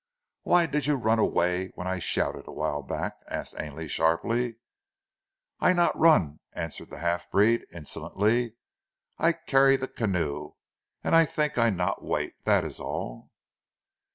"Why 0.41 0.65
did 0.65 0.87
you 0.87 0.95
run 0.95 1.19
away 1.19 1.67
when 1.75 1.85
I 1.85 1.99
shouted 1.99 2.45
a 2.47 2.51
while 2.51 2.81
back?" 2.81 3.17
asked 3.27 3.53
Ainley 3.59 3.87
sharply. 3.87 4.55
"I 5.59 5.73
not 5.73 5.95
run," 5.95 6.39
answered 6.53 6.89
the 6.89 6.97
half 6.97 7.29
breed, 7.29 7.67
insolently. 7.71 8.55
"I 9.19 9.33
carry 9.33 9.77
the 9.77 9.87
canoe, 9.87 10.53
an' 11.03 11.13
I 11.13 11.27
tink 11.27 11.59
I 11.59 11.69
not 11.69 12.03
wait. 12.03 12.33
Dat 12.45 12.63
is 12.65 12.79
all." 12.79 13.29